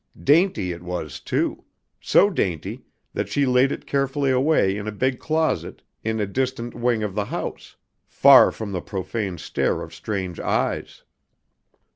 [0.23, 1.63] Dainty, it was, too;
[1.99, 2.81] so dainty
[3.13, 7.13] that she laid it carefully away in a big closet in a distant wing of
[7.13, 7.75] the house,
[8.07, 11.03] far from the profane stare of strange eyes.